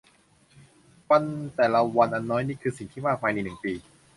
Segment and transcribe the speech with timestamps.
[1.09, 1.23] วัน
[1.55, 3.73] แต่ละวันอันน้อยนิดคือสิ่งที่มากมายในหนึ่งปี